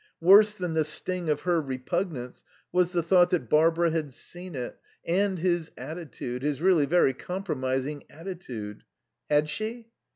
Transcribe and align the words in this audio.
Worse 0.19 0.55
than 0.55 0.73
the 0.73 0.83
sting 0.83 1.29
of 1.29 1.41
her 1.41 1.61
repugnance 1.61 2.43
was 2.71 2.91
the 2.91 3.03
thought 3.03 3.29
that 3.29 3.51
Barbara 3.51 3.91
had 3.91 4.11
seen 4.15 4.55
it 4.55 4.79
and 5.05 5.37
his 5.37 5.69
attitude, 5.77 6.41
his 6.41 6.59
really 6.59 6.87
very 6.87 7.13
compromising 7.13 8.05
attitude. 8.09 8.83
Had 9.29 9.47
she? 9.47 9.91